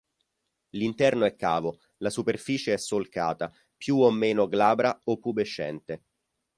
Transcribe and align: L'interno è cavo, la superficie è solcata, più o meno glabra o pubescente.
L'interno 0.69 1.25
è 1.25 1.35
cavo, 1.35 1.77
la 1.97 2.09
superficie 2.09 2.73
è 2.73 2.77
solcata, 2.77 3.53
più 3.77 3.97
o 3.97 4.09
meno 4.09 4.47
glabra 4.47 4.99
o 5.03 5.19
pubescente. 5.19 6.03